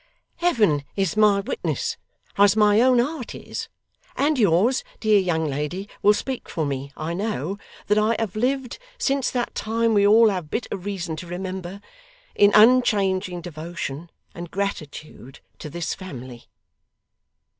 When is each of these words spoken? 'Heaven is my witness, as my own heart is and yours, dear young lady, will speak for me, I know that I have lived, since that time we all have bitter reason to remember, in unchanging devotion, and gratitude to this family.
'Heaven 0.37 0.83
is 0.95 1.15
my 1.15 1.41
witness, 1.41 1.95
as 2.35 2.55
my 2.55 2.81
own 2.81 2.97
heart 2.97 3.35
is 3.35 3.69
and 4.15 4.39
yours, 4.39 4.83
dear 4.99 5.19
young 5.19 5.45
lady, 5.45 5.87
will 6.01 6.15
speak 6.15 6.49
for 6.49 6.65
me, 6.65 6.91
I 6.97 7.13
know 7.13 7.59
that 7.85 7.99
I 7.99 8.15
have 8.17 8.35
lived, 8.35 8.79
since 8.97 9.29
that 9.29 9.53
time 9.53 9.93
we 9.93 10.07
all 10.07 10.29
have 10.29 10.49
bitter 10.49 10.75
reason 10.75 11.15
to 11.17 11.27
remember, 11.27 11.81
in 12.33 12.51
unchanging 12.55 13.41
devotion, 13.41 14.09
and 14.33 14.49
gratitude 14.49 15.39
to 15.59 15.69
this 15.69 15.93
family. 15.93 16.49